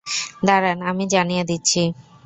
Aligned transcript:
দাঁড়ান, 0.45 0.77
আমি 0.81 1.03
জানিয়ে 1.07 1.43
দিচ্ছি। 1.43 1.81